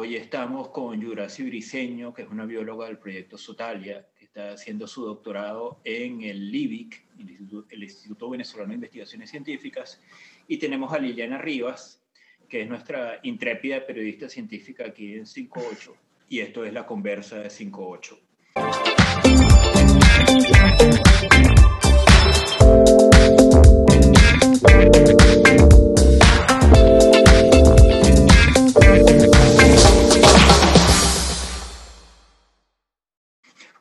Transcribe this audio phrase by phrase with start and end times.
[0.00, 4.86] Hoy estamos con Yurasi Briceño, que es una bióloga del proyecto Sotalia, que está haciendo
[4.86, 10.00] su doctorado en el LIBIC, el Instituto, el Instituto Venezolano de Investigaciones Científicas,
[10.46, 12.00] y tenemos a Liliana Rivas,
[12.48, 15.96] que es nuestra intrépida periodista científica aquí en 58,
[16.28, 18.20] y esto es la conversa de 58.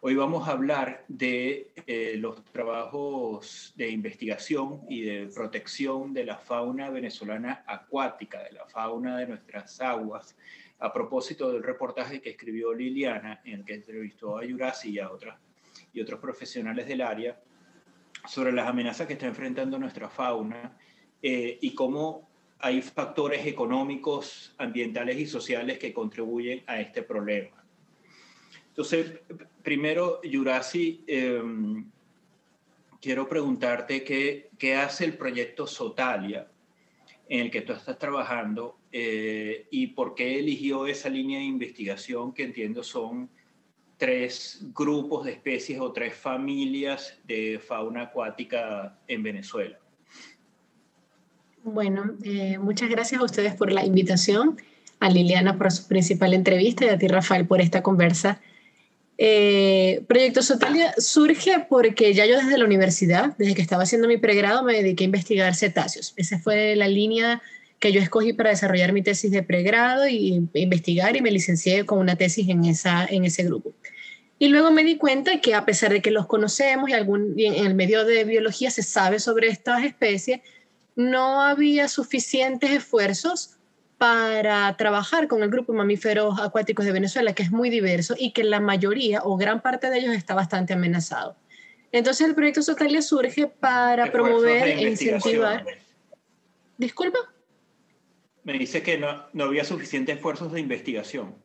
[0.08, 6.38] Hoy vamos a hablar de eh, los trabajos de investigación y de protección de la
[6.38, 10.38] fauna venezolana acuática, de la fauna de nuestras aguas,
[10.80, 15.12] a propósito del reportaje que escribió Liliana, en el que entrevistó a Yurasi y a
[15.12, 15.38] otras,
[15.92, 17.42] y otros profesionales del área
[18.26, 20.78] sobre las amenazas que está enfrentando nuestra fauna
[21.22, 22.30] eh, y cómo
[22.60, 27.67] hay factores económicos, ambientales y sociales que contribuyen a este problema.
[28.78, 29.22] Entonces,
[29.64, 31.90] primero, Yurasi, em,
[33.02, 36.48] quiero preguntarte qué, hace el proyecto Sotalia
[37.28, 42.32] en el que tú estás trabajando eh, y por qué eligió esa línea de investigación
[42.32, 43.32] que entiendo son
[43.98, 49.80] tres grupos de especies o tres familias de fauna acuática en Venezuela.
[51.64, 54.62] Bueno, eh, muchas gracias a ustedes por la invitación,
[55.00, 58.40] a Liliana por su principal entrevista y a ti, Rafael, por esta conversa
[59.18, 64.18] eh, Proyecto Sotalia surge porque ya yo desde la universidad, desde que estaba haciendo mi
[64.18, 66.14] pregrado, me dediqué a investigar cetáceos.
[66.18, 67.42] Esa fue la línea
[67.80, 72.00] que yo escogí para desarrollar mi tesis de pregrado y investigar y me licencié con
[72.00, 73.74] una tesis en, esa, en ese grupo.
[74.40, 77.46] Y luego me di cuenta que a pesar de que los conocemos y, algún, y
[77.46, 80.42] en el medio de biología se sabe sobre estas especies,
[80.96, 83.57] no había suficientes esfuerzos
[83.98, 88.32] para trabajar con el grupo de mamíferos acuáticos de Venezuela, que es muy diverso y
[88.32, 91.36] que la mayoría o gran parte de ellos está bastante amenazado.
[91.92, 95.66] Entonces el proyecto Sotalia surge para promover e incentivar.
[96.78, 97.20] Disculpa.
[98.44, 101.36] Me dice que no, no había suficientes esfuerzos de investigación.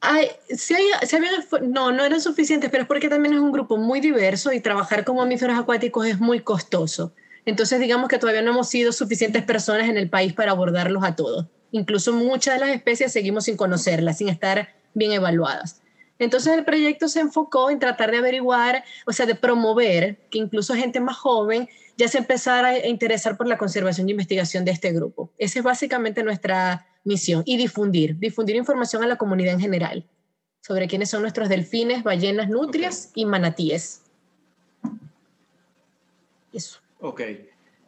[0.00, 0.74] Ay, sí,
[1.14, 1.30] había,
[1.62, 5.04] no, no eran suficientes, pero es porque también es un grupo muy diverso y trabajar
[5.04, 7.14] con mamíferos acuáticos es muy costoso.
[7.44, 11.16] Entonces, digamos que todavía no hemos sido suficientes personas en el país para abordarlos a
[11.16, 11.46] todos.
[11.72, 15.80] Incluso muchas de las especies seguimos sin conocerlas, sin estar bien evaluadas.
[16.18, 20.74] Entonces el proyecto se enfocó en tratar de averiguar, o sea, de promover que incluso
[20.74, 24.92] gente más joven ya se empezara a interesar por la conservación y investigación de este
[24.92, 25.30] grupo.
[25.38, 30.06] Esa es básicamente nuestra misión y difundir, difundir información a la comunidad en general
[30.60, 34.02] sobre quiénes son nuestros delfines, ballenas, nutrias y manatíes.
[36.52, 36.81] Eso.
[37.02, 37.20] Ok.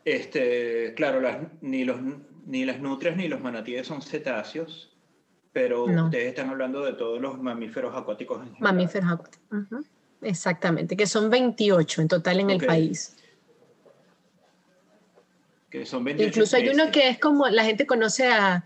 [0.05, 1.99] Este, claro, las, ni, los,
[2.47, 4.93] ni las nutrias ni los manatíes son cetáceos,
[5.53, 8.43] pero ustedes están hablando de todos los mamíferos acuáticos.
[8.59, 9.87] mamíferos acuáticos.
[10.21, 13.17] Exactamente, que son 28 en total en el país.
[15.71, 18.65] Que son 28 Incluso hay uno que es como, la gente conoce a,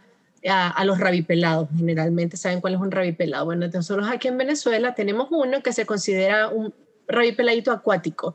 [0.48, 3.44] a, a, los rabipelados, generalmente saben cuál es un rabipelado.
[3.44, 6.74] Bueno, nosotros aquí en Venezuela tenemos uno que se considera un
[7.06, 8.34] rabipeladito acuático,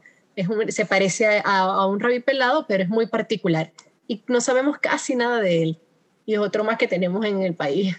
[0.69, 3.71] se parece a, un rabi pelado, pero es muy particular.
[4.07, 5.79] Y no sabemos casi nada de él.
[6.25, 7.95] Y es otro más que tenemos en el país.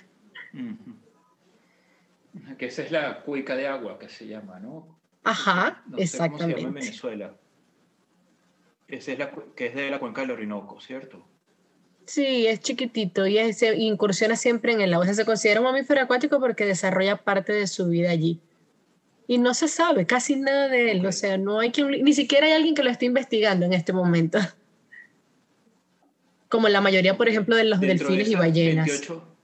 [2.58, 4.98] Que esa es la cuica de agua que se llama, ¿no?
[5.22, 6.54] Ajá, exactamente.
[6.54, 7.34] se llama en Venezuela.
[8.88, 11.26] Esa es la que es de la cuenca del Orinoco, ¿cierto?
[12.06, 15.12] Sí, es chiquitito y se incursiona siempre en el agua.
[15.12, 18.40] se considera un mamífero acuático porque desarrolla parte de su vida allí
[19.26, 21.06] y no se sabe casi nada de él.
[21.06, 23.92] O sea, no hay quien, ni siquiera hay alguien que lo esté investigando en este
[23.92, 24.38] momento.
[26.48, 28.86] Como la mayoría, por ejemplo, de los delfines y ballenas.
[28.86, 29.36] 28,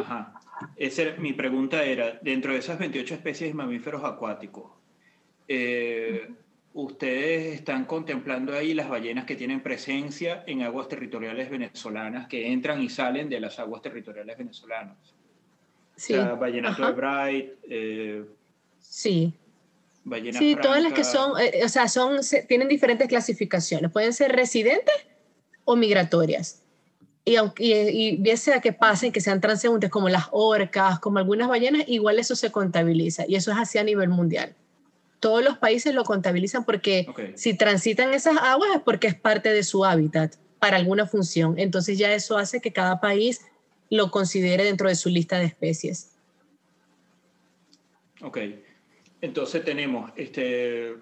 [0.00, 0.40] Ajá.
[1.18, 4.72] mi pregunta era, dentro de esas 28 especies de mamíferos acuáticos,
[5.46, 6.28] eh,
[6.74, 12.82] ¿ustedes están contemplando ahí las ballenas que tienen presencia en aguas territoriales venezolanas, que entran
[12.82, 15.17] y salen de las aguas territoriales venezolanas?
[15.98, 16.14] Sí.
[16.14, 17.50] Vallenato de Bright.
[17.68, 18.24] Eh,
[18.78, 19.34] sí.
[20.32, 23.90] sí, todas las que son, eh, o sea, son, tienen diferentes clasificaciones.
[23.90, 24.94] Pueden ser residentes
[25.64, 26.62] o migratorias.
[27.24, 31.48] Y, aunque, y, bien sea que pasen, que sean transeúntes como las orcas, como algunas
[31.48, 34.54] ballenas, igual eso se contabiliza y eso es así a nivel mundial.
[35.20, 39.64] Todos los países lo contabilizan porque si transitan esas aguas es porque es parte de
[39.64, 41.58] su hábitat para alguna función.
[41.58, 43.40] Entonces ya eso hace que cada país
[43.90, 46.12] lo considere dentro de su lista de especies.
[48.20, 48.38] Ok,
[49.20, 50.96] entonces tenemos este,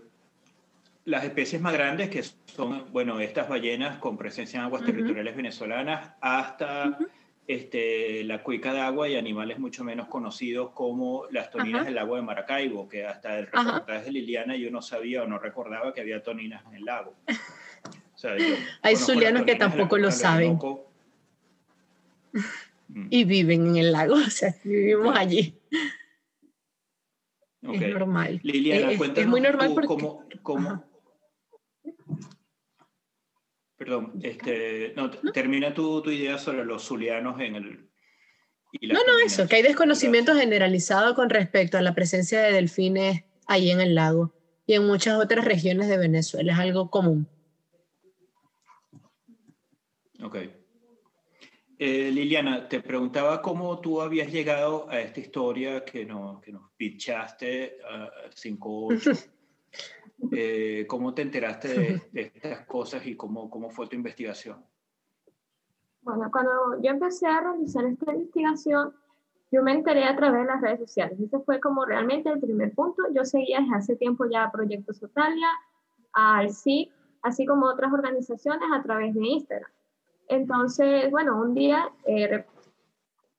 [1.05, 6.13] las especies más grandes que son, bueno, estas ballenas con presencia en aguas territoriales venezolanas
[6.21, 6.99] hasta
[7.47, 12.17] este, la cuica de agua y animales mucho menos conocidos como las toninas del lago
[12.17, 16.01] de Maracaibo, que hasta el reportaje de Liliana yo no sabía o no recordaba que
[16.01, 17.15] había toninas en el lago.
[18.83, 20.59] Hay zulianos que tampoco lo saben.
[23.11, 25.59] Y viven en el lago, o sea, vivimos allí.
[27.63, 28.41] Es normal.
[28.43, 29.89] Liliana, es, es muy normal porque...
[29.89, 30.85] cómo, cómo,
[33.77, 37.91] Perdón, este, no, termina tu, tu, idea sobre los zulianos en el...
[38.81, 43.71] no, no, eso, que hay desconocimiento generalizado con respecto a la presencia de delfines ahí
[43.71, 44.33] en el lago
[44.67, 47.29] y en muchas otras regiones de Venezuela, es algo común.
[50.23, 50.37] Ok.
[51.79, 56.71] Eh, Liliana, te preguntaba cómo tú habías llegado a esta historia que, no, que nos
[56.77, 59.31] pitchaste a 5.8
[60.33, 64.65] Eh, ¿Cómo te enteraste de, estas cosas y cómo, cómo fue tu investigación?
[66.03, 68.95] Bueno, cuando yo empecé a realizar esta investigación,
[69.51, 71.21] yo me enteré a través de las redes sociales.
[71.21, 73.03] Ese fue como realmente el primer punto.
[73.13, 75.49] Yo seguía desde hace tiempo ya a Proyecto Sotalia,
[76.13, 76.91] al CIC,
[77.23, 79.71] así como otras organizaciones a través de Instagram.
[80.29, 82.45] Entonces, bueno, un día eh,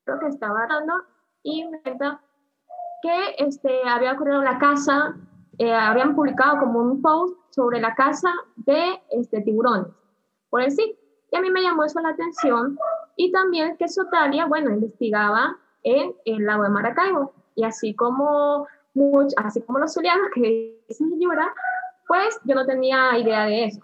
[0.04, 0.94] creo que estaba dando
[1.44, 2.22] y me cuenta
[3.02, 5.16] que este, había ocurrido la casa
[5.60, 9.88] eh, habían publicado como un post sobre la casa de este, tiburones,
[10.50, 10.98] por sí.
[11.32, 12.78] Y a mí me llamó eso la atención.
[13.16, 17.34] Y también que Sotalia, bueno, investigaba en el lago de Maracaibo.
[17.56, 21.54] Y así como, much, así como los zulianos que dicen Yura,
[22.08, 23.82] pues yo no tenía idea de eso.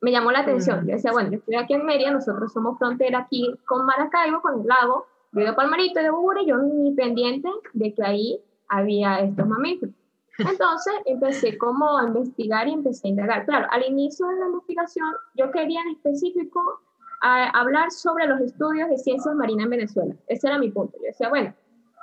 [0.00, 0.86] Me llamó la atención.
[0.86, 4.60] Yo decía, bueno, yo estoy aquí en Mérida, nosotros somos frontera aquí con Maracaibo, con
[4.60, 5.06] el lago.
[5.32, 9.94] Yo de Palmarito y de Bogotá, yo ni pendiente de que ahí había estos mamíferos.
[10.38, 13.44] Entonces empecé como a investigar y empecé a indagar.
[13.44, 16.80] Claro, al inicio de la investigación yo quería en específico
[17.20, 20.14] hablar sobre los estudios de ciencias marinas en Venezuela.
[20.26, 20.96] Ese era mi punto.
[20.98, 21.54] Yo decía, bueno,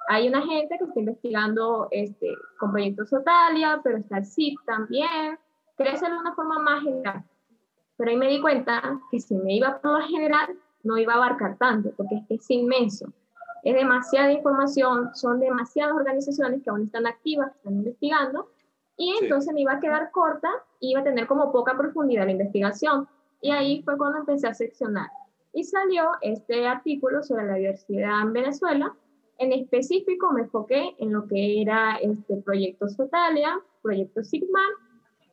[0.07, 5.39] hay una gente que está investigando este, con proyectos Sotalia, pero está el CIP también.
[5.75, 7.23] Quería hacerlo de una forma más general.
[7.97, 11.17] Pero ahí me di cuenta que si me iba por lo general, no iba a
[11.17, 13.11] abarcar tanto, porque es que es inmenso
[13.63, 18.49] es demasiada información, son demasiadas organizaciones que aún están activas, que están investigando,
[18.95, 20.49] y entonces me iba a quedar corta
[20.79, 23.07] iba a tener como poca profundidad la investigación.
[23.41, 25.09] Y ahí fue cuando empecé a seccionar.
[25.53, 28.95] Y salió este artículo sobre la diversidad en Venezuela.
[29.37, 34.61] En específico me enfoqué en lo que era este proyecto Sotalia, proyecto Sigma,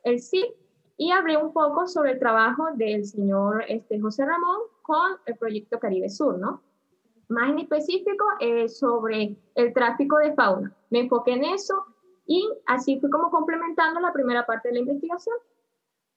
[0.03, 0.55] el CIP,
[0.97, 5.79] y hablé un poco sobre el trabajo del señor este, José Ramón con el proyecto
[5.79, 6.61] Caribe Sur, ¿no?
[7.27, 10.73] más en específico eh, sobre el tráfico de fauna.
[10.89, 11.85] Me enfoqué en eso
[12.25, 15.35] y así fui como complementando la primera parte de la investigación.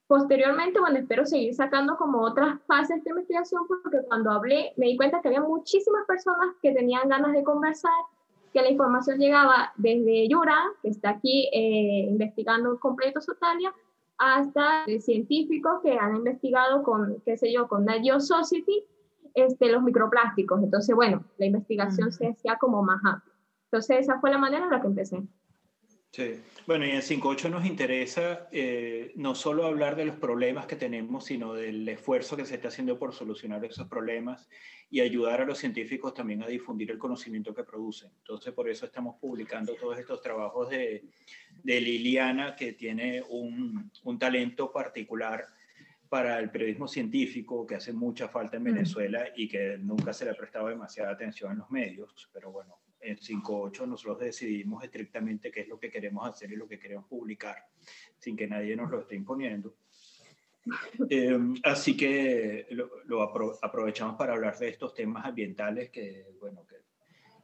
[0.06, 4.96] Posteriormente, bueno, espero seguir sacando como otras fases de investigación porque cuando hablé me di
[4.96, 7.92] cuenta que había muchísimas personas que tenían ganas de conversar,
[8.52, 13.74] que la información llegaba desde Yura, que está aquí eh, investigando completo Sotalia,
[14.18, 18.84] hasta científicos que han investigado con, qué sé yo, con Nat Society
[19.34, 20.62] este, los microplásticos.
[20.62, 23.34] Entonces, bueno, la investigación se hacía como más amplia.
[23.70, 25.22] Entonces, esa fue la manera en la que empecé.
[26.10, 30.74] Sí, bueno, y en 5.8 nos interesa eh, no solo hablar de los problemas que
[30.74, 34.48] tenemos, sino del esfuerzo que se está haciendo por solucionar esos problemas
[34.90, 38.10] y ayudar a los científicos también a difundir el conocimiento que producen.
[38.18, 41.04] Entonces, por eso estamos publicando todos estos trabajos de,
[41.62, 45.44] de Liliana, que tiene un, un talento particular
[46.08, 50.30] para el periodismo científico que hace mucha falta en Venezuela y que nunca se le
[50.30, 55.60] ha prestado demasiada atención en los medios, pero bueno, en 5.8 nosotros decidimos estrictamente qué
[55.60, 57.56] es lo que queremos hacer y lo que queremos publicar,
[58.18, 59.76] sin que nadie nos lo esté imponiendo.
[61.08, 63.22] Em, así que lo,
[63.62, 66.76] aprovechamos para hablar de estos temas ambientales que, bueno, que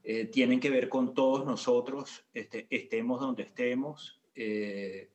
[0.02, 4.20] eh, tienen que ver con todos nosotros, este, estemos donde estemos.
[4.34, 5.10] Eh,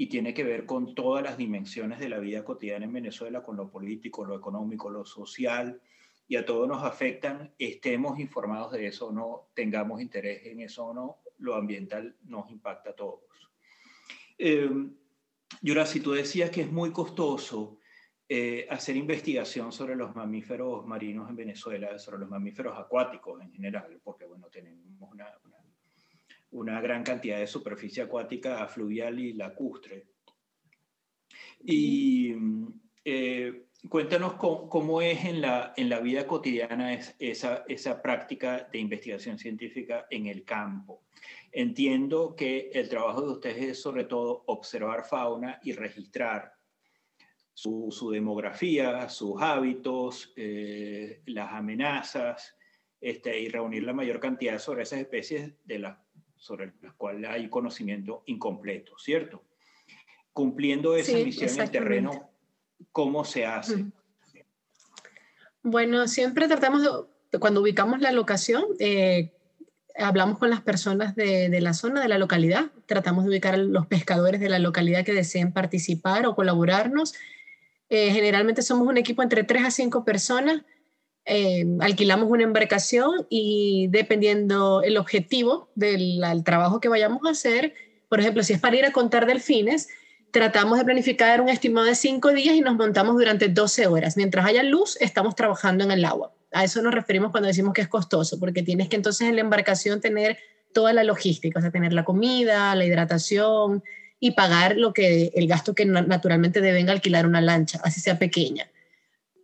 [0.00, 3.56] y tiene que ver con todas las dimensiones de la vida cotidiana en Venezuela, con
[3.56, 5.80] lo político, lo económico, lo social,
[6.28, 10.86] y a todos nos afectan, estemos informados de eso o no, tengamos interés en eso
[10.86, 13.20] o no, lo ambiental nos impacta a todos.
[14.36, 14.70] Eh,
[15.62, 17.78] Yura, si tú decías que es muy costoso
[18.28, 23.98] eh, hacer investigación sobre los mamíferos marinos en Venezuela, sobre los mamíferos acuáticos en general,
[24.04, 25.26] porque bueno, tenemos una
[26.50, 30.06] una gran cantidad de superficie acuática fluvial y lacustre.
[31.60, 32.34] Y
[33.04, 39.38] eh, cuéntanos cómo, es en la, en la vida cotidiana esa, esa práctica de investigación
[39.38, 41.02] científica en el campo.
[41.52, 46.52] Entiendo que el trabajo de ustedes es sobre todo observar fauna y registrar
[47.54, 52.56] su, demografía, sus hábitos, eh, las amenazas,
[53.00, 55.98] este, y reunir la mayor cantidad sobre esas especies de las
[56.38, 59.44] sobre las cuales hay conocimiento incompleto, ¿cierto?
[60.32, 62.27] Cumpliendo esa misión en el terreno,
[62.92, 63.86] ¿cómo se hace?
[65.62, 66.82] Bueno, siempre tratamos
[67.40, 69.32] cuando ubicamos la locación, eh,
[69.96, 73.58] hablamos con las personas de, de, la zona, de la localidad, tratamos de ubicar a
[73.58, 77.14] los pescadores de la localidad que deseen participar o colaborarnos.
[77.90, 80.62] Eh, generalmente somos un equipo entre 3 a 5 personas,
[81.24, 87.74] eh, alquilamos una embarcación y dependiendo el objetivo del trabajo que vayamos a hacer,
[88.08, 89.88] por ejemplo, si es para ir a contar delfines,
[90.30, 94.16] tratamos de planificar un estimado de 5 días y nos montamos durante 12 horas.
[94.16, 96.32] Mientras haya luz, estamos trabajando en el agua.
[96.52, 99.42] A eso nos referimos cuando decimos que es costoso, porque tienes que entonces en la
[99.42, 100.38] embarcación tener
[100.72, 103.82] toda la logística, o sea, tener la comida, la hidratación
[104.20, 108.68] y pagar lo que el gasto que naturalmente deben alquilar una lancha, así sea pequeña.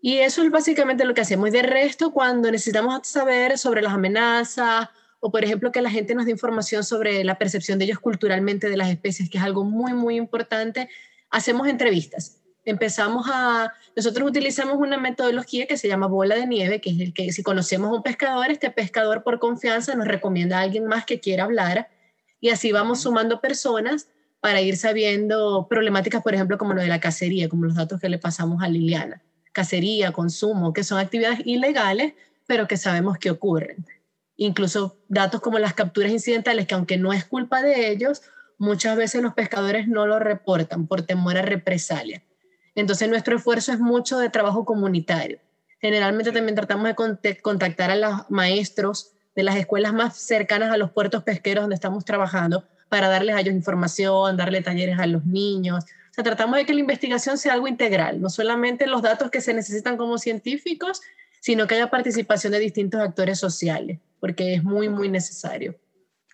[0.02, 1.50] Y eso es básicamente lo que hacemos.
[1.50, 4.88] De resto, cuando necesitamos saber sobre las amenazas
[5.24, 8.68] o, por ejemplo, que la gente nos dé información sobre la percepción de ellos culturalmente
[8.68, 10.90] de las especies, que es algo muy, muy importante,
[11.30, 16.90] hacemos entrevistas empezamos a, nosotros utilizamos una metodología que se llama bola de nieve, que
[16.90, 20.62] es el que si conocemos a un pescador, este pescador por confianza nos recomienda a
[20.62, 21.88] alguien más que quiera hablar
[22.40, 24.08] y así vamos sumando personas
[24.40, 28.08] para ir sabiendo problemáticas, por ejemplo, como lo de la cacería, como los datos que
[28.08, 29.22] le pasamos a Liliana.
[29.52, 32.12] Cacería, consumo, que son actividades ilegales,
[32.46, 33.86] pero que sabemos que ocurren.
[34.36, 38.22] Incluso datos como las capturas incidentales, que aunque no es culpa de ellos,
[38.58, 42.22] muchas veces los pescadores no lo reportan por temor a represalia.
[42.74, 45.38] Entonces nuestro esfuerzo es mucho de trabajo comunitario.
[45.80, 46.88] Generalmente también tratamos
[47.22, 51.74] de contactar a los maestros de las escuelas más cercanas a los puertos pesqueros donde
[51.74, 55.84] estamos trabajando para darles a ellos información, darle talleres a los niños.
[55.84, 59.40] O sea, tratamos de que la investigación sea algo integral, no solamente los datos que
[59.40, 61.02] se necesitan como científicos,
[61.40, 65.78] sino que haya participación de distintos actores sociales, porque es muy, muy necesario.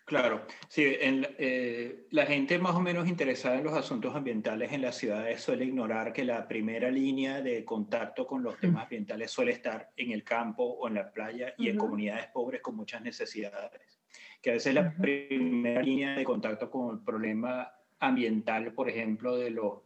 [0.04, 4.96] Claro, sí, eh, la gente más o menos interesada en los asuntos ambientales en las
[4.96, 9.90] ciudades suele ignorar que la primera línea de contacto con los temas ambientales suele estar
[9.96, 13.98] en el campo o en la playa y en comunidades pobres con muchas necesidades.
[14.40, 19.50] Que a veces la primera línea de contacto con el problema ambiental, por ejemplo, de
[19.50, 19.80] los,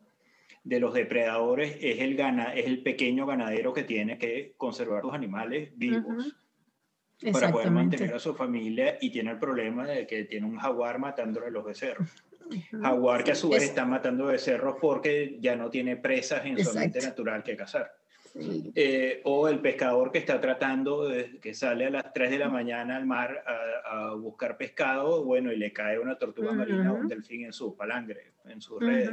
[0.63, 5.15] de los depredadores es el, gana, es el pequeño ganadero que tiene que conservar los
[5.15, 6.37] animales vivos
[7.33, 10.99] para poder mantener a su familia y tiene el problema de que tiene un jaguar
[10.99, 12.09] matándole los becerros.
[12.71, 16.71] Jaguar que a su vez está matando becerros porque ya no tiene presas en su
[16.71, 17.91] ambiente natural que cazar.
[18.37, 22.49] Eh, o el pescador que está tratando, de, que sale a las 3 de la
[22.49, 23.45] mañana al mar
[23.87, 27.77] a, buscar pescado, bueno, y le cae una tortuga marina o un delfín en su
[27.77, 29.11] palangre, en su red.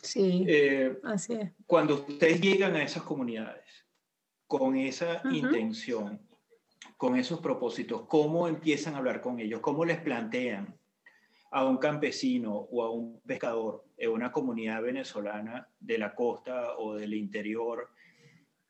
[0.00, 1.50] Sí, eh, así es.
[1.66, 3.84] Cuando ustedes llegan a esas comunidades
[4.46, 6.20] con esa intención,
[6.96, 10.78] con esos propósitos, cómo empiezan a hablar con ellos, cómo les plantean
[11.50, 16.94] a un campesino o a un pescador en una comunidad venezolana de la costa o
[16.94, 17.90] del interior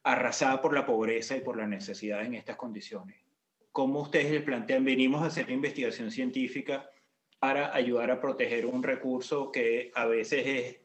[0.02, 3.16] arrasada por la pobreza y por la necesidad en estas condiciones.
[3.72, 6.88] ¿Cómo ustedes les plantean, venimos a hacer investigación científica
[7.38, 10.80] para ayudar a proteger un recurso que a veces es,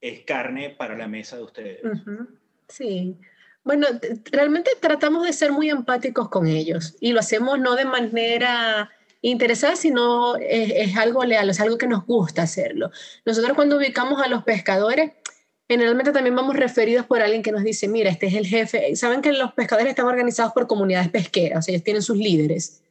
[0.00, 1.82] es carne para la mesa de ustedes?
[2.68, 3.18] Sí,
[3.64, 3.86] bueno,
[4.30, 8.90] realmente tratamos de ser muy empáticos con ellos y lo hacemos no de manera
[9.22, 12.90] interesada, sino es, algo leal, es algo que nos gusta hacerlo.
[13.24, 15.12] Nosotros cuando ubicamos a los pescadores,
[15.66, 18.94] generalmente también vamos referidos por alguien que nos dice, mira, este es el jefe.
[18.96, 22.83] Saben que los pescadores están organizados por comunidades pesqueras, ellos tienen sus líderes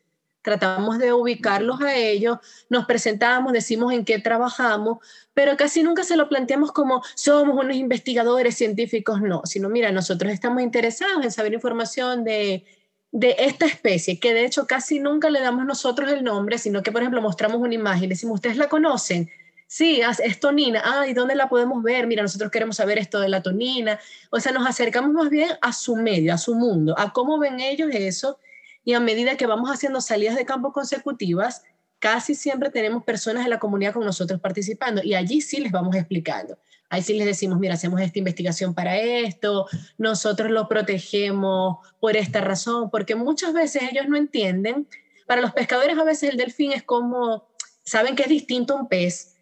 [0.44, 2.38] tratamos de ubicarlos a ellos,
[2.70, 5.00] nos presentamos, decimos en qué trabajamos,
[5.34, 10.32] pero casi nunca se lo planteamos como somos unos investigadores científicos, no, sino mira, nosotros
[10.32, 12.66] estamos interesados en saber información de,
[13.12, 16.92] de esta especie, que de hecho casi nunca le damos nosotros el nombre, sino que
[16.92, 19.32] por ejemplo mostramos una imagen, decimos, ¿ustedes la conocen?
[19.66, 20.84] Sí, es tonina.
[20.86, 22.06] Ah, ¿y dónde la podemos ver?
[22.06, 24.00] Mira, nosotros queremos saber esto de la tonina.
[24.30, 27.60] O sea, nos acercamos más bien a su medio, a su mundo, a cómo ven
[27.60, 28.38] ellos eso
[28.84, 31.64] y a medida que vamos haciendo salidas de campo consecutivas,
[32.00, 35.96] casi siempre tenemos personas de la comunidad con nosotros participando y allí sí les vamos
[35.96, 36.58] explicando.
[36.90, 42.42] Ahí sí les decimos, mira, hacemos esta investigación para esto, nosotros lo protegemos por esta
[42.42, 44.88] razón, porque muchas veces ellos no entienden.
[45.26, 47.48] Para los pescadores a veces el delfín es como,
[47.84, 49.34] saben que es distinto a un pez,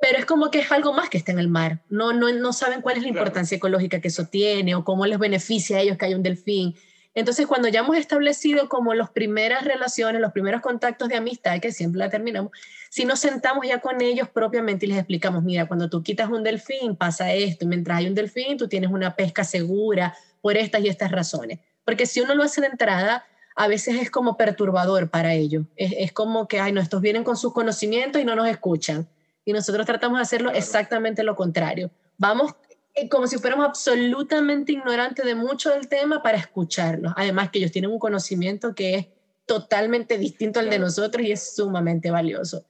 [0.00, 1.84] pero es como que es algo más que está en el mar.
[1.88, 5.18] No, no, no saben cuál es la importancia ecológica que eso tiene o cómo les
[5.18, 6.74] beneficia a ellos que haya un delfín.
[7.18, 11.72] Entonces, cuando ya hemos establecido como las primeras relaciones, los primeros contactos de amistad, que
[11.72, 12.52] siempre la terminamos,
[12.90, 16.44] si nos sentamos ya con ellos propiamente y les explicamos, mira, cuando tú quitas un
[16.44, 20.80] delfín pasa esto, y mientras hay un delfín tú tienes una pesca segura por estas
[20.82, 21.58] y estas razones.
[21.84, 23.24] Porque si uno lo hace de entrada,
[23.56, 25.64] a veces es como perturbador para ellos.
[25.74, 29.08] Es, como que, ay, no, estos vienen con sus conocimientos y no nos escuchan.
[29.44, 31.90] Y nosotros tratamos de hacerlo exactamente lo contrario.
[32.16, 32.54] Vamos
[33.10, 37.12] como si fuéramos absolutamente ignorantes de mucho del tema para escucharlos.
[37.16, 39.06] Además que ellos tienen un conocimiento que es
[39.46, 42.64] totalmente distinto al de nosotros y es sumamente valioso.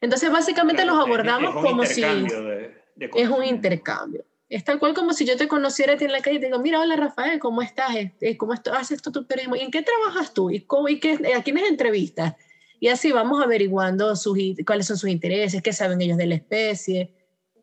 [0.00, 4.24] Entonces, básicamente los abordamos como si es un intercambio.
[4.48, 6.46] Es tal cual como si yo te conociera a ti en la calle y te
[6.46, 7.96] digo, mira, hola Rafael, ¿cómo estás?
[7.96, 9.56] Este, ¿Cómo haces tú tu periodismo?
[9.56, 10.50] ¿Y en qué trabajas tú?
[10.50, 12.34] ¿Y, cómo, y qué, a quiénes entrevistas?
[12.78, 14.36] Y así vamos averiguando sus,
[14.66, 17.10] cuáles son sus intereses, qué saben ellos de la especie.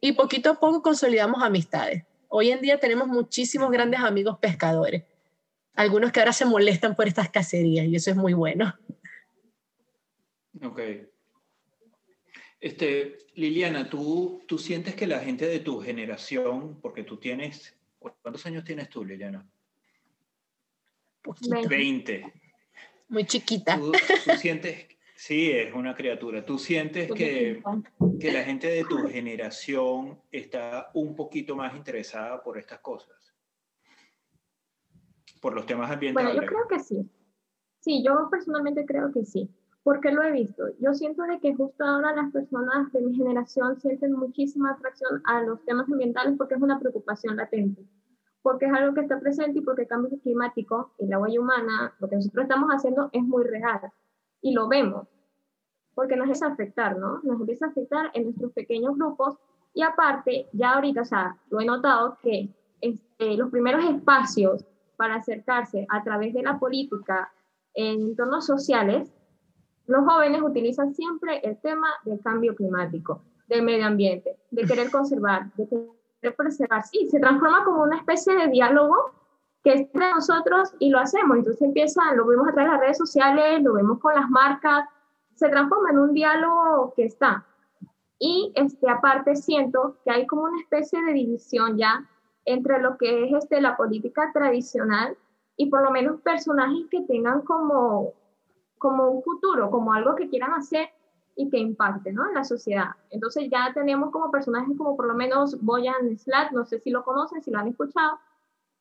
[0.02, 2.04] Y poquito a poco consolidamos amistades.
[2.34, 5.04] Hoy en día tenemos muchísimos grandes amigos pescadores.
[5.76, 8.74] Algunos que ahora se molestan por estas cacerías y eso es muy bueno.
[10.64, 10.80] Ok.
[12.62, 18.46] Este, Liliana, ¿tú, ¿tú sientes que la gente de tu generación, porque tú tienes, ¿cuántos
[18.46, 19.46] años tienes tú, Liliana?
[21.68, 22.34] 20.
[23.10, 23.76] Muy chiquita.
[23.76, 23.92] ¿Tú,
[24.40, 24.88] sientes,
[25.22, 27.62] sí, es una criatura, ¿tú sientes que,
[28.20, 33.36] que la gente de tu generación está un poquito más interesada por estas cosas?
[35.40, 36.36] Por los temas ambientales.
[36.36, 37.08] Bueno, yo creo que sí.
[37.82, 39.48] Sí, yo personalmente creo que sí.
[39.84, 40.64] ¿Por qué lo he visto?
[40.80, 45.44] Yo siento de que justo ahora las personas de mi generación sienten muchísima atracción a
[45.44, 47.84] los temas ambientales porque es una preocupación latente,
[48.42, 51.94] porque es algo que está presente y porque el cambio climático y la huella humana,
[52.00, 53.92] lo que nosotros estamos haciendo es muy real
[54.42, 55.08] y lo vemos,
[55.94, 57.20] porque nos empieza a afectar, ¿no?
[57.24, 59.38] Nos empieza a afectar en nuestros pequeños grupos
[59.74, 62.50] y aparte, ya ahorita, o sea, lo he notado que
[62.82, 64.66] este, los primeros espacios
[64.98, 67.32] para acercarse a través de la política
[67.74, 69.12] en entornos sociales
[69.88, 75.52] los jóvenes utilizan siempre el tema del cambio climático, del medio ambiente, de querer conservar,
[75.56, 76.84] de querer preservar.
[76.86, 78.96] Sí, se transforma como una especie de diálogo
[79.64, 81.38] que es entre nosotros y lo hacemos.
[81.38, 84.88] Entonces empieza, lo vemos a través de las redes sociales, lo vemos con las marcas,
[85.36, 87.46] se transforma en un diálogo que está.
[88.20, 92.08] Y este, aparte siento que hay como una especie de división ya
[92.46, 95.18] entre lo que es este, la política tradicional
[95.58, 98.14] y por lo menos personajes que tengan como
[98.82, 100.90] como un futuro, como algo que quieran hacer
[101.36, 102.28] y que impacte ¿no?
[102.28, 102.90] en la sociedad.
[103.12, 107.04] Entonces ya tenemos como personajes como por lo menos Boyan Slat, no sé si lo
[107.04, 108.18] conocen, si lo han escuchado,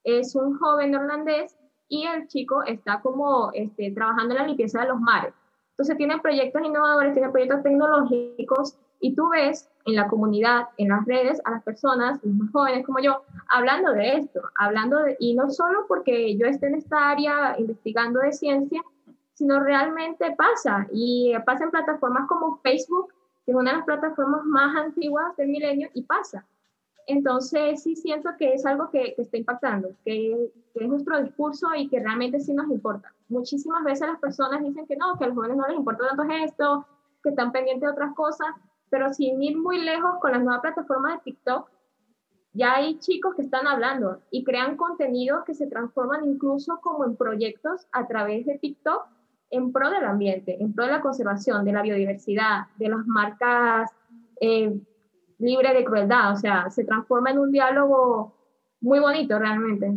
[0.05, 1.57] es un joven holandés
[1.89, 5.35] y el chico está como este, trabajando en la limpieza de los mares.
[5.73, 11.05] Entonces tienen proyectos innovadores, tienen proyectos tecnológicos y tú ves en la comunidad, en las
[11.07, 15.35] redes, a las personas, los más jóvenes como yo, hablando de esto, hablando de, y
[15.35, 18.83] no solo porque yo esté en esta área investigando de ciencia,
[19.33, 20.87] sino realmente pasa.
[20.93, 23.15] Y pasa en plataformas como Facebook,
[23.47, 26.45] que es una de las plataformas más antiguas del milenio, y pasa.
[27.11, 31.99] Entonces sí siento que es algo que, está impactando, que, es nuestro discurso y que
[31.99, 33.13] realmente sí nos importa.
[33.29, 36.33] Muchísimas veces las personas dicen que no, que a los jóvenes no les importa tanto
[36.33, 36.87] esto,
[37.23, 38.47] que están pendientes de otras cosas,
[38.91, 41.69] pero sin ir muy lejos con las nuevas plataformas de TikTok,
[42.53, 47.17] ya hay chicos que están hablando y crean contenidos que se transforman incluso como en
[47.17, 49.07] proyectos a través de TikTok
[49.51, 53.91] en pro del ambiente, en pro de la conservación, de la biodiversidad, de las marcas
[54.41, 54.81] eh,
[55.41, 56.33] libres de crueldad.
[56.33, 58.35] O sea, se transforma en un diálogo
[58.81, 59.93] muy bonito realmente.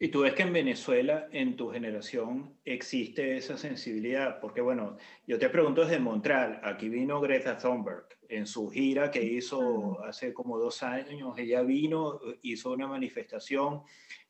[0.00, 4.96] Y tú ves que en Venezuela, en tu generación, existe esa sensibilidad, porque bueno,
[5.26, 10.32] yo te pregunto desde Montreal, aquí vino Greta Thunberg en su gira que hizo hace
[10.32, 13.82] como dos años, ella vino, hizo una manifestación,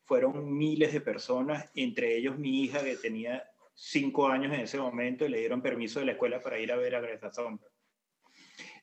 [0.05, 3.45] fueron miles de personas, entre ellos mi hija que tenía
[3.75, 6.77] cinco años en ese momento y le dieron permiso de la escuela para ir a
[6.77, 7.68] ver a Greta Thunberg.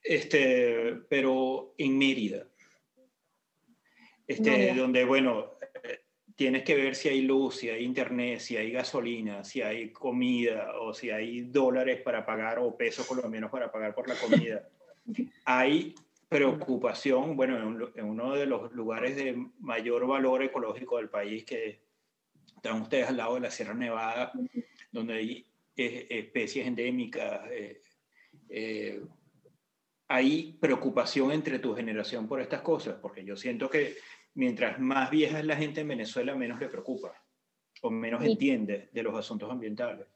[0.07, 2.45] Este, pero en Mérida,
[4.27, 6.01] este, donde, bueno, eh,
[6.35, 10.73] tienes que ver si hay luz, si hay internet, si hay gasolina, si hay comida
[10.79, 14.15] o si hay dólares para pagar o pesos por lo menos para pagar por la
[14.15, 14.67] comida.
[15.45, 15.95] hay
[16.29, 21.79] preocupación, bueno, en uno de los lugares de mayor valor ecológico del país, que
[22.55, 24.31] están ustedes al lado de la Sierra Nevada,
[24.91, 25.45] donde hay
[25.77, 27.41] eh, especies endémicas.
[27.51, 27.81] Eh,
[28.49, 29.01] eh,
[30.07, 33.95] hay preocupación entre tu generación por estas cosas, porque yo siento que
[34.35, 37.13] mientras más vieja es la gente en Venezuela, menos le preocupa
[37.81, 40.07] o menos entiende de los asuntos ambientales.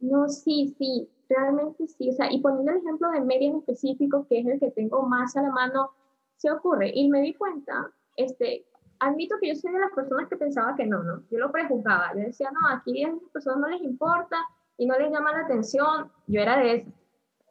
[0.00, 2.10] No, sí, sí, realmente sí.
[2.10, 5.02] O sea, y poniendo el ejemplo de media en específico, que es el que tengo
[5.02, 5.90] más a la mano,
[6.36, 6.92] se ocurre.
[6.94, 8.66] Y me di cuenta, este,
[9.00, 11.24] admito que yo soy de las personas que pensaba que no, ¿no?
[11.30, 12.12] Yo lo prejuzgaba.
[12.14, 14.36] Yo decía, no, aquí a las personas no les importa
[14.76, 16.12] y no les llama la atención.
[16.28, 16.92] Yo era de eso.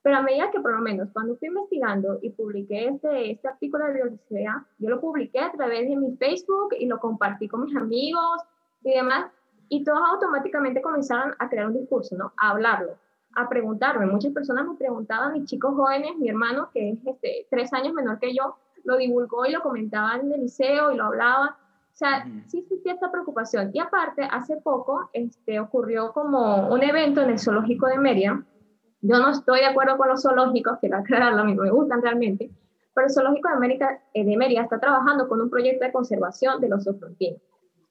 [0.08, 3.88] Pero a medida que por lo menos cuando fui investigando y publiqué este, este artículo
[3.88, 7.76] de biodiversidad, yo lo publiqué a través de mi Facebook y lo compartí con mis
[7.76, 8.42] amigos
[8.86, 9.30] y demás,
[9.68, 12.32] y todos automáticamente comenzaron a crear un discurso, ¿no?
[12.38, 12.94] A hablarlo,
[13.36, 14.06] a preguntarme.
[14.06, 18.18] Muchas personas me preguntaban, mis chicos jóvenes, mi hermano, que es este, tres años menor
[18.18, 21.58] que yo, lo divulgó y lo comentaba en el liceo y lo hablaba.
[21.92, 23.72] O sea, sí existía esta preocupación.
[23.74, 28.42] Y aparte, hace poco este, ocurrió como un evento en el zoológico de Mérida.
[29.02, 32.50] Yo no estoy de acuerdo con los zoológicos, quiero aclararlo, a mí me gustan realmente,
[32.94, 36.60] pero el zoológico de, América, eh, de Mérida está trabajando con un proyecto de conservación
[36.60, 37.42] de los zoofrontinos.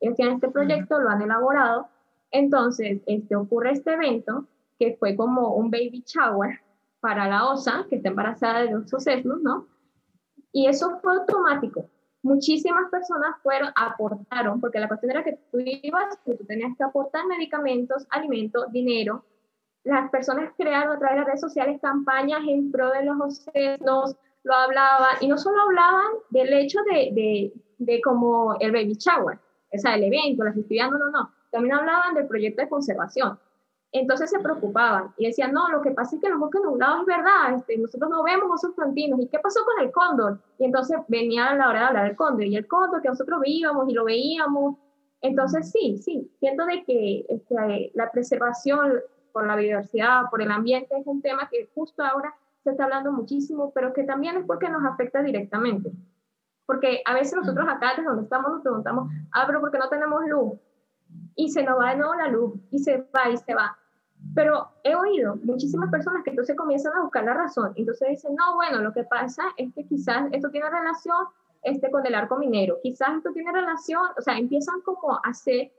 [0.01, 1.89] Ellos tienen este proyecto, lo han elaborado,
[2.31, 4.47] entonces este, ocurre este evento
[4.79, 6.61] que fue como un baby shower
[7.01, 9.69] para la osa que está embarazada de los sesnos, ¿no?
[10.53, 11.89] Y eso fue automático.
[12.23, 16.83] Muchísimas personas fueron, aportaron, porque la cuestión era que tú ibas, que tú tenías que
[16.83, 19.25] aportar medicamentos, alimentos, dinero.
[19.87, 24.17] Las personas crearon a través de las redes sociales campañas en pro de los sesnos,
[24.43, 29.39] lo hablaban, y no solo hablaban del hecho de, de, de como el baby shower,
[29.73, 33.39] o sea, el evento, las festividades, no, no, no, también hablaban del proyecto de conservación.
[33.93, 37.07] Entonces se preocupaban y decían, no, lo que pasa es que los bosques nublados es
[37.07, 39.21] verdad, este, nosotros no vemos osos frontinos.
[39.21, 40.41] ¿Y qué pasó con el cóndor?
[40.59, 43.89] Y entonces venía la hora de hablar del cóndor y el cóndor que nosotros veíamos
[43.89, 44.77] y lo veíamos.
[45.21, 49.01] Entonces sí, sí, siento de que este, la preservación
[49.37, 53.13] por la biodiversidad, por el ambiente, es un tema que justo ahora se está hablando
[53.13, 55.93] muchísimo, pero que también es porque nos afecta directamente.
[56.65, 59.91] Porque a veces nosotros acá, desde donde estamos, nos preguntamos, ah, pero ¿por qué no
[59.91, 60.55] tenemos luz?
[61.35, 63.77] Y se nos va de nuevo la luz, y se va, y se va.
[64.35, 67.75] Pero he oído muchísimas personas que entonces comienzan a buscar la razón.
[67.77, 71.27] Entonces dicen, no, bueno, lo que pasa es que quizás esto tiene relación
[71.61, 75.73] este, con el arco minero, quizás esto tiene relación, o sea, empiezan como a hacer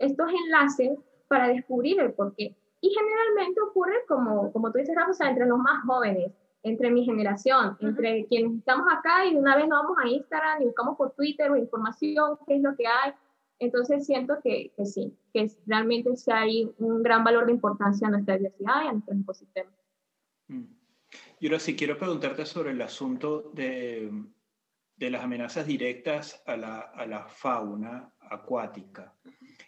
[0.00, 0.98] estos enlaces
[1.28, 2.56] para descubrir el porqué.
[2.82, 6.90] Y generalmente ocurre como, como tú dices, Rafa, o sea, entre los más jóvenes, entre
[6.90, 10.64] mi generación, entre quienes estamos acá y de una vez nos vamos a Instagram y
[10.66, 13.12] buscamos por Twitter o información, qué es lo que hay.
[13.60, 18.10] Entonces siento que, que sí, que realmente sí hay un gran valor de importancia a
[18.10, 19.74] nuestra diversidad y a nuestros ecosistemas.
[20.48, 20.64] Mm.
[21.38, 24.10] Y ahora sí quiero preguntarte sobre el asunto de,
[24.96, 29.14] de las amenazas directas a la, a la, fauna acuática,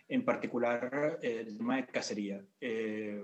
[0.09, 2.45] en particular eh, el tema de cacería.
[2.61, 3.23] Eh,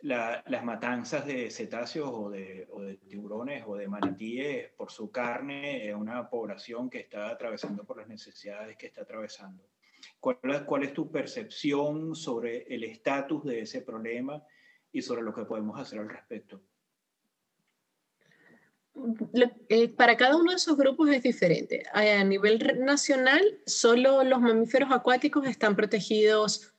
[0.00, 5.88] las matanzas de cetáceos o de, o de, tiburones o de manatíes por su carne
[5.88, 9.64] en una población que está atravesando por las necesidades que está atravesando.
[10.20, 14.40] ¿Cuál, cuál es tu percepción sobre el estatus de ese problema
[14.92, 16.62] y sobre lo que podemos hacer al respecto?
[19.68, 21.84] Eh, para cada uno de esos grupos es diferente.
[21.92, 26.72] A nivel nacional, solo los mamíferos acuáticos están protegidos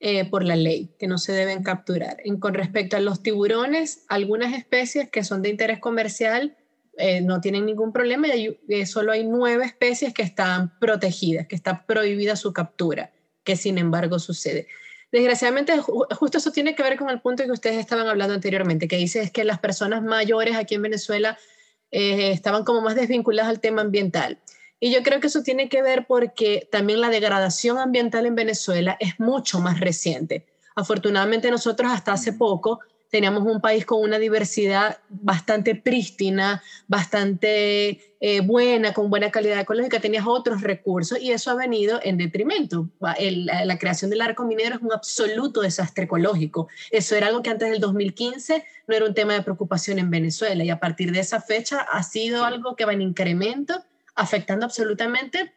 [0.00, 2.18] eh, por la ley, que no se deben capturar.
[2.38, 6.56] Con respecto a los tiburones, algunas especies que son de interés comercial
[6.96, 11.56] eh, no tienen ningún problema y eh, solo hay nueve especies que están protegidas, que
[11.56, 14.68] está prohibida su captura, que sin embargo sucede.
[15.10, 18.96] Desgraciadamente, justo eso tiene que ver con el punto que ustedes estaban hablando anteriormente, que
[18.96, 21.38] dice es que las personas mayores aquí en Venezuela
[21.94, 24.38] estaban como más desvinculadas al tema ambiental.
[24.80, 28.96] Y yo creo que eso tiene que ver porque también la degradación ambiental en Venezuela
[29.00, 30.46] es mucho más reciente.
[30.74, 32.80] Afortunadamente nosotros hasta hace poco
[33.14, 40.00] teníamos un país con una diversidad bastante prístina, bastante eh, buena, con buena calidad ecológica,
[40.00, 42.88] tenías otros recursos y eso ha venido en detrimento.
[42.98, 46.66] la, creación del arco minero es un absoluto desastre ecológico.
[46.90, 50.64] Eso era algo que antes del 2015 no era un tema de preocupación en Venezuela
[50.64, 53.80] y a partir de esa fecha ha sido algo que va en incremento
[54.16, 55.52] afectando absolutamente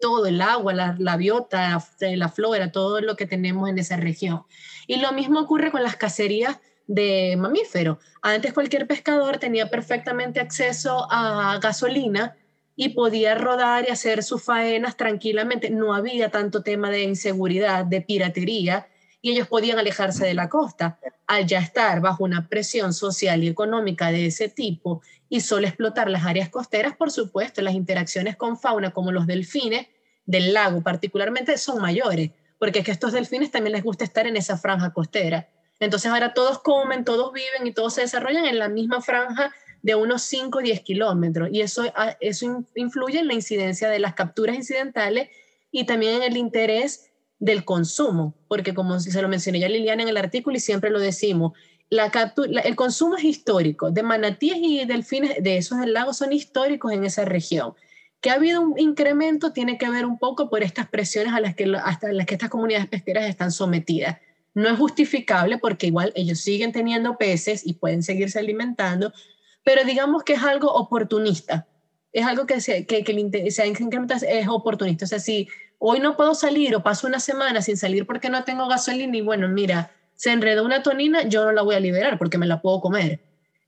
[0.00, 4.44] todo el agua, la, biota, la, flora, todo lo que tenemos en esa región.
[4.86, 7.98] Y lo mismo ocurre con las cacerías de mamíferos.
[8.22, 12.36] Antes cualquier pescador tenía perfectamente acceso a gasolina
[12.76, 15.70] y podía rodar y hacer sus faenas tranquilamente.
[15.70, 18.88] No había tanto tema de inseguridad, de piratería,
[19.20, 20.98] y ellos podían alejarse de la costa.
[21.26, 26.10] Al ya estar bajo una presión social y económica de ese tipo y solo explotar
[26.10, 29.86] las áreas costeras, por supuesto, las interacciones con fauna como los delfines
[30.26, 34.36] del lago particularmente son mayores, porque es que estos delfines también les gusta estar en
[34.36, 35.48] esa franja costera.
[35.80, 39.94] Entonces ahora todos comen, todos viven y todos se desarrollan en la misma franja de
[39.94, 44.14] unos 5 o 10 kilómetros y eso, ah, eso influye en la incidencia de las
[44.14, 45.28] capturas incidentales
[45.70, 50.08] y también en el interés del consumo, porque como se lo mencioné ya Liliana en
[50.08, 51.52] el artículo y siempre lo decimos,
[51.90, 52.10] la
[52.64, 57.04] el consumo es histórico, de manatíes y delfines de esos del lago son históricos en
[57.04, 57.74] esa región.
[58.20, 61.54] Que ha habido un incremento tiene que ver un poco por estas presiones a las
[61.54, 64.16] que, hasta las que estas comunidades pesqueras están sometidas.
[64.54, 69.12] No es justificable porque igual ellos siguen teniendo peces y pueden seguirse alimentando,
[69.64, 71.66] pero digamos que es algo oportunista.
[72.12, 75.04] Es algo que se, que, que se es oportunista.
[75.04, 78.44] O sea, si hoy no puedo salir o paso una semana sin salir porque no
[78.44, 82.18] tengo gasolina y bueno, mira, se enredó una tonina, yo no la voy a liberar
[82.18, 83.20] porque me la puedo comer.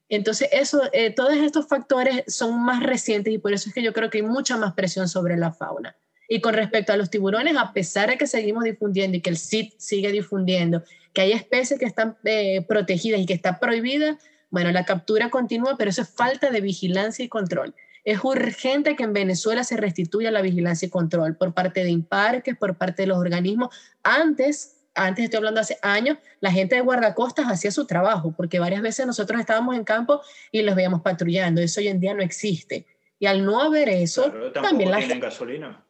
[0.08, 3.92] Entonces, eso, eh, todos estos factores son más recientes y por eso es que yo
[3.92, 5.96] creo que hay mucha más presión sobre la fauna.
[6.28, 9.38] Y con respecto a los tiburones, a pesar de que seguimos difundiendo y que el
[9.38, 14.18] CIT sigue difundiendo, que hay especies que están eh, protegidas y que está prohibida,
[14.50, 17.74] bueno, la captura continúa, pero eso es falta de vigilancia y control.
[18.04, 22.56] Es urgente que en Venezuela se restituya la vigilancia y control por parte de imparques,
[22.56, 23.74] por parte de los organismos.
[24.04, 28.80] Antes, antes estoy hablando hace años, la gente de guardacostas hacía su trabajo, porque varias
[28.80, 30.20] veces nosotros estábamos en campo
[30.52, 31.60] y los veíamos patrullando.
[31.60, 32.86] Eso hoy en día no existe.
[33.18, 35.85] Y al no haber eso, también la tienen gasolina.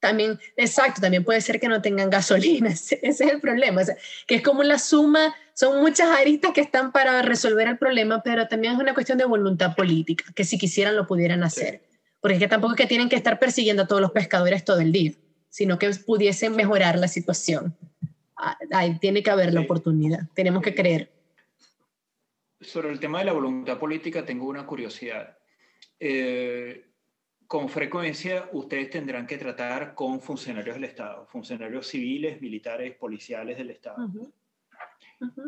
[0.00, 3.82] También, exacto, también puede ser que no tengan gasolina, ese, es el problema,
[4.26, 8.46] que es como la suma, son muchas aristas que están para resolver el problema, pero
[8.46, 11.82] también es una cuestión de voluntad política, que si quisieran lo pudieran hacer,
[12.20, 14.78] porque es que tampoco es que tienen que estar persiguiendo a todos los pescadores todo
[14.78, 15.12] el día,
[15.48, 17.76] sino que pudiesen mejorar la situación.
[18.36, 21.10] Ah, ahí tiene que haber la oportunidad, tenemos que creer.
[22.60, 25.36] Sobre el tema de la voluntad política tengo una curiosidad.
[25.98, 26.84] Eh,
[27.48, 33.70] con frecuencia ustedes tendrán que tratar con funcionarios del Estado, funcionarios civiles, militares, policiales del
[33.70, 34.06] Estado.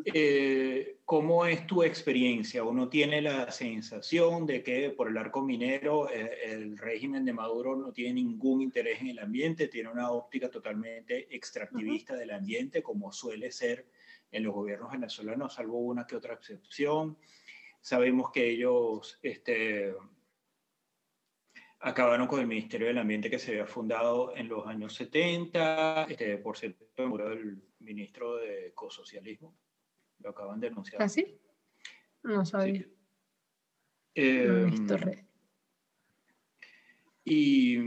[0.07, 2.65] Eh, ¿Cómo es tu experiencia?
[2.65, 7.77] ¿Uno tiene la sensación de que por el arco minero eh, el régimen de Maduro
[7.77, 13.13] no tiene ningún interés en el ambiente, tiene una óptica totalmente extractivista del ambiente, como
[13.13, 13.87] suele ser
[14.33, 17.19] en los gobiernos venezolanos, salvo una que otra excepción?
[17.83, 19.19] Sabemos que ellos...
[19.23, 19.95] Este,
[21.81, 26.37] acabaron con el Ministerio del Ambiente que se había fundado en los años 70, este,
[26.39, 29.57] por cierto, murió el ministro de ecosocialismo,
[30.19, 31.03] lo acaban de denunciar.
[31.03, 31.39] ¿Ah, sí?
[32.23, 32.87] No sabía.
[34.15, 34.67] Eh,
[37.25, 37.79] y,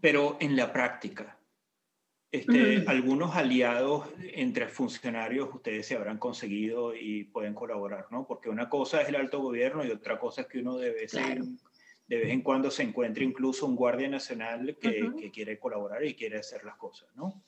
[0.00, 1.38] pero en la práctica,
[2.30, 8.26] este, algunos aliados entre funcionarios ustedes se habrán conseguido y pueden colaborar, ¿no?
[8.26, 11.40] Porque una cosa es el alto gobierno y otra cosa es que uno debe ser
[12.08, 16.38] de vez en cuando se encuentra incluso un guardia nacional que, quiere colaborar y quiere
[16.38, 17.42] hacer las cosas, ¿no?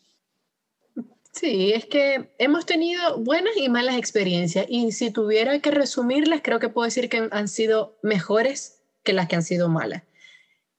[1.33, 6.59] Sí, es que hemos tenido buenas y malas experiencias y si tuviera que resumirlas, creo
[6.59, 10.03] que puedo decir que han sido mejores que las que han sido malas.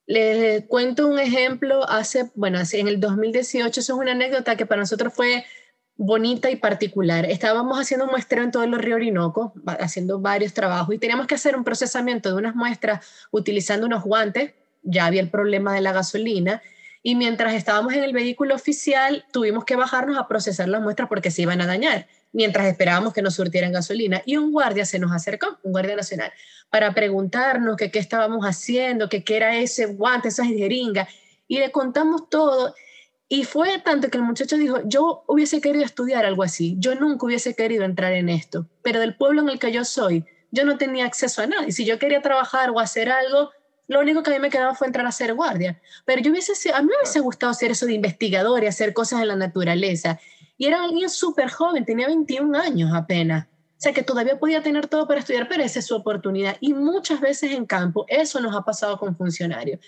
[0.05, 4.81] Les cuento un ejemplo, hace, bueno, en el 2018, eso es una anécdota que para
[4.81, 5.45] nosotros fue
[5.99, 7.25] bonita y particular.
[7.25, 11.57] Estábamos haciendo muestras en todo el río Orinoco, haciendo varios trabajos y teníamos que hacer
[11.57, 16.61] un procesamiento de unas muestras utilizando unos guantes, ya había el problema de la gasolina,
[17.03, 21.31] y mientras estábamos en el vehículo oficial tuvimos que bajarnos a procesar las muestras porque
[21.31, 24.21] se iban a dañar, mientras esperábamos que nos surtieran gasolina.
[24.25, 26.31] Y un guardia se nos acercó, un guardia nacional,
[26.69, 31.09] para preguntarnos que qué estábamos haciendo, que qué era ese guante, esa jeringa,
[31.45, 32.73] y le contamos todo
[33.31, 37.27] y fue tanto que el muchacho dijo, yo hubiese querido estudiar algo así, yo nunca
[37.27, 40.79] hubiese querido entrar en esto, pero del pueblo en el que yo soy, yo no
[40.79, 41.67] tenía acceso a nada.
[41.67, 43.51] Y si yo quería trabajar o hacer algo,
[43.87, 45.79] lo único que a mí me quedaba fue entrar a ser guardia.
[46.05, 49.21] Pero yo hubiese, a mí me hubiese gustado hacer eso de investigador y hacer cosas
[49.21, 50.19] en la naturaleza.
[50.57, 53.45] Y era alguien súper joven, tenía 21 años apenas.
[53.45, 56.57] O sea, que todavía podía tener todo para estudiar, pero esa es su oportunidad.
[56.61, 59.79] Y muchas veces en campo, eso nos ha pasado con funcionarios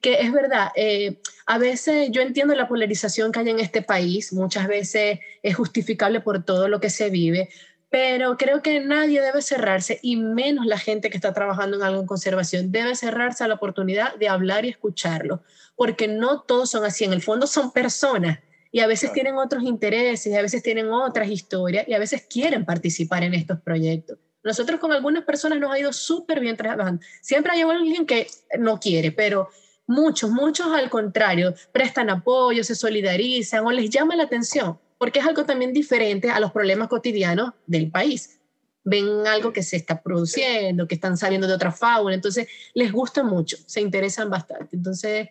[0.00, 4.32] que es verdad, eh, a veces yo entiendo la polarización que hay en este país,
[4.32, 7.48] muchas veces es justificable por todo lo que se vive,
[7.90, 12.00] pero creo que nadie debe cerrarse, y menos la gente que está trabajando en algo
[12.00, 15.42] en conservación, debe cerrarse a la oportunidad de hablar y escucharlo,
[15.76, 18.38] porque no todos son así, en el fondo son personas
[18.72, 22.26] y a veces tienen otros intereses, y a veces tienen otras historias, y a veces
[22.30, 24.18] quieren participar en estos proyectos.
[24.42, 27.02] Nosotros con algunas personas nos ha ido súper bien trabajando.
[27.20, 29.48] Siempre hay alguien que no quiere, pero
[29.90, 35.26] Muchos, muchos al contrario, prestan apoyo, se solidarizan o les llama la atención, porque es
[35.26, 38.38] algo también diferente a los problemas cotidianos del país.
[38.84, 43.24] Ven algo que se está produciendo, que están saliendo de otra fauna, entonces les gusta
[43.24, 44.76] mucho, se interesan bastante.
[44.76, 45.30] Entonces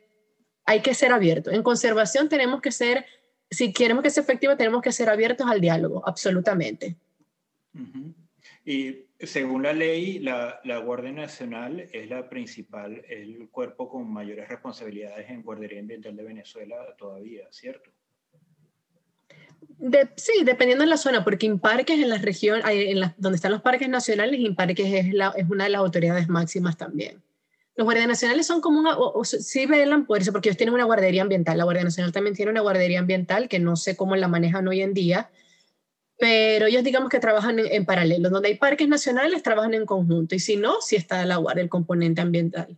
[0.65, 1.53] hay que ser abiertos.
[1.53, 3.05] En conservación tenemos que ser,
[3.49, 6.97] si queremos que sea efectivo, tenemos que ser abiertos al diálogo, absolutamente.
[8.65, 14.47] Y según la ley, la, la, Guardia Nacional es la principal, el cuerpo con mayores
[14.47, 17.91] responsabilidades en guardería ambiental de Venezuela todavía, ¿cierto?
[20.15, 23.87] sí, dependiendo de la zona, porque Imparques en la región, en donde están los parques
[23.87, 27.21] nacionales, Imparques es, la, es una de las autoridades máximas también.
[27.75, 30.83] Los guardias nacionales son como una, o, sí velan por eso, porque ellos tienen una
[30.83, 31.57] guardería ambiental.
[31.57, 34.81] La Guardia Nacional también tiene una guardería ambiental que no sé cómo la manejan hoy
[34.81, 35.29] en día,
[36.19, 38.29] pero ellos digamos que trabajan en, paralelo.
[38.29, 40.35] Donde hay parques nacionales, trabajan en conjunto.
[40.35, 42.77] Y si no, si está la guardia, el componente ambiental.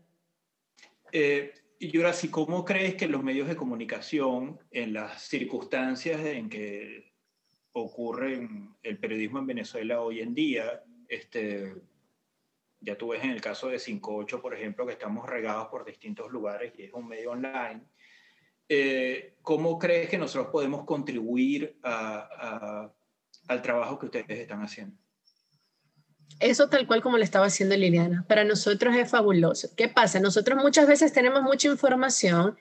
[1.12, 6.48] Eh, Y ahora sí, ¿cómo crees que los medios de comunicación, en las circunstancias en
[6.48, 7.12] que
[7.74, 8.48] ocurre
[8.84, 11.74] el periodismo en Venezuela hoy en día, este,
[12.80, 16.32] ya tú ves en el caso de 58, por ejemplo, que estamos regados por distintos
[16.32, 17.82] lugares y es un medio online,
[18.70, 21.80] eh, ¿cómo crees que nosotros podemos contribuir
[23.52, 24.96] al trabajo que ustedes están haciendo?
[26.40, 29.70] Eso tal cual como le estaba haciendo Liliana, para nosotros es fabuloso.
[29.76, 30.20] ¿Qué pasa?
[30.20, 32.58] Nosotros muchas veces tenemos mucha información,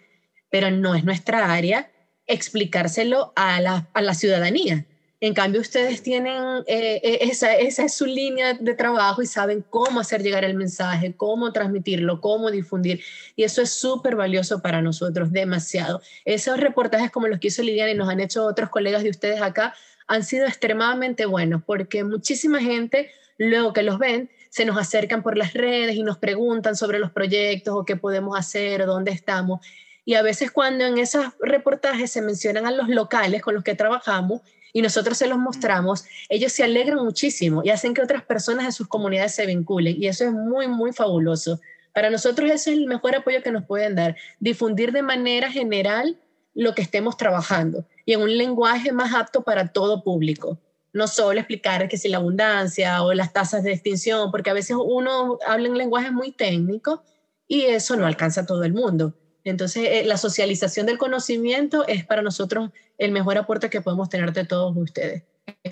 [0.50, 1.90] pero no es nuestra área
[2.26, 4.86] explicárselo a la, a la ciudadanía.
[5.22, 6.34] En cambio, ustedes tienen,
[6.66, 10.54] eh, eh, esa, esa, es su línea de trabajo y saben cómo hacer llegar el
[10.54, 13.02] mensaje, cómo transmitirlo, cómo difundir.
[13.36, 16.00] Y eso es súper valioso para nosotros, demasiado.
[16.24, 19.42] Esos reportajes como los que hizo Liliana y nos han hecho otros colegas de ustedes
[19.42, 19.74] acá,
[20.10, 25.38] han sido extremadamente buenos porque muchísima gente, luego que los ven, se nos acercan por
[25.38, 29.64] las redes y nos preguntan sobre los proyectos o qué podemos hacer o dónde estamos.
[30.04, 33.76] Y a veces cuando en esos reportajes se mencionan a los locales con los que
[33.76, 34.40] trabajamos,
[34.72, 38.72] y nosotros se los mostramos, ellos se alegran muchísimo y hacen que otras personas de
[38.72, 41.60] sus comunidades se vinculen y eso es muy, muy fabuloso.
[41.92, 46.16] Para nosotros ese es el mejor apoyo que nos pueden dar, difundir de manera general
[46.54, 50.58] lo que estemos trabajando y en un lenguaje más apto para todo público.
[50.92, 54.76] No solo explicar que si la abundancia o las tasas de extinción, porque a veces
[54.78, 57.04] uno habla en lenguaje muy técnico
[57.46, 59.14] y eso no alcanza a todo el mundo.
[59.44, 64.32] Entonces, eh, la socialización del conocimiento es para nosotros el mejor aporte que podemos tener
[64.32, 65.24] de todos ustedes.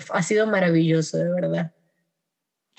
[0.09, 1.71] Ha sido maravilloso, de verdad.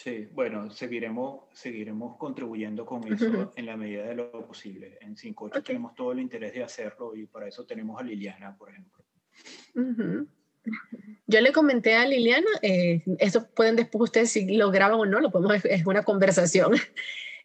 [0.02, 4.96] Sí, bueno, seguiremos, seguiremos contribuyendo con eso en la medida de lo posible.
[5.02, 8.70] En 5.8 tenemos todo el interés de hacerlo y para eso tenemos a Liliana, por
[8.70, 9.04] ejemplo.
[11.26, 15.20] Yo le comenté a Liliana, eh, esto pueden después ustedes si lo graban o no,
[15.20, 16.72] lo podemos, es una conversación.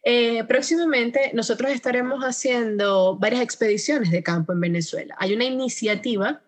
[0.08, 5.16] Eh, próximamente nosotros estaremos haciendo varias expediciones de campo en Venezuela.
[5.18, 6.42] Hay una iniciativa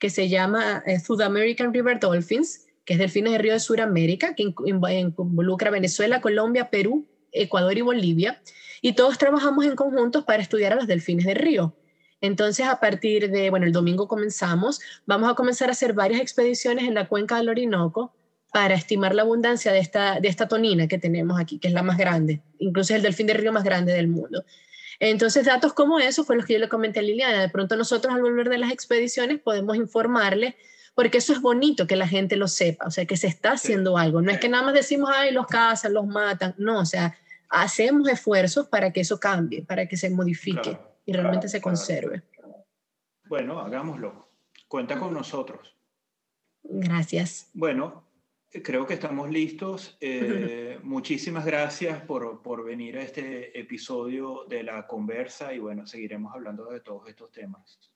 [0.00, 4.34] que se llama eh, South American River Dolphins, que es Delfines de Río de Sudamérica,
[4.34, 8.40] que involucra Venezuela, Colombia, Perú, Ecuador y Bolivia.
[8.82, 11.74] Y todos trabajamos en conjuntos para estudiar a los delfines de río.
[12.20, 16.84] Entonces, a partir de, bueno, el domingo comenzamos, vamos a comenzar a hacer varias expediciones
[16.84, 18.14] en la cuenca del Orinoco
[18.52, 21.82] para estimar la abundancia de esta, de esta tonina que tenemos aquí, que es la
[21.82, 24.44] más grande, incluso es el delfín de río más grande del mundo.
[25.00, 27.42] Entonces, datos como eso fue los que yo le comenté a Liliana.
[27.42, 30.56] De pronto nosotros al volver de las expediciones podemos informarle,
[30.94, 33.98] porque eso es bonito que la gente lo sepa, o sea, que se está haciendo
[33.98, 34.22] algo.
[34.22, 36.54] No es que nada más decimos, ay, los cazan, los matan.
[36.56, 37.16] No, o sea,
[37.48, 42.22] hacemos esfuerzos para que eso cambie, para que se modifique y realmente se conserve.
[43.24, 44.28] Bueno, hagámoslo.
[44.68, 45.76] Cuenta con nosotros.
[46.62, 47.50] Gracias.
[47.54, 48.04] Bueno,
[48.62, 49.96] Creo que estamos listos.
[50.00, 56.32] Eh, muchísimas gracias por, por, venir a este episodio de la conversa y bueno, seguiremos
[56.32, 57.93] hablando de todos estos temas.